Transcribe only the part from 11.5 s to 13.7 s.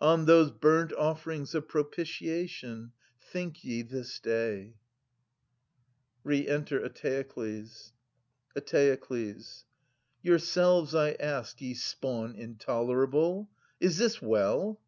ye spawn intolerable.